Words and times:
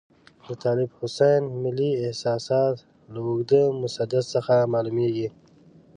د 0.45 0.45
طالب 0.63 0.89
حسین 0.99 1.41
ملي 1.63 1.91
احساسات 2.05 2.75
له 3.11 3.19
اوږده 3.27 3.61
مسدس 3.81 4.25
څخه 4.35 4.55
معلوميږي. 4.73 5.27